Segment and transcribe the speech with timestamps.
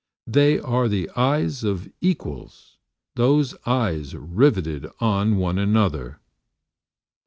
[0.25, 2.79] They are the eyes of equals,
[3.13, 6.19] those eyes riveted on one another.